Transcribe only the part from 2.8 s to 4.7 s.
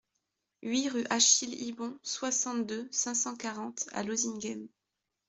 cinq cent quarante à Lozinghem